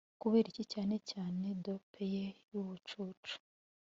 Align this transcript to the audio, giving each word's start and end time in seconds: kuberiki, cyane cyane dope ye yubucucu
kuberiki, 0.21 0.63
cyane 0.73 0.95
cyane 1.11 1.47
dope 1.63 2.03
ye 2.15 2.25
yubucucu 2.51 3.35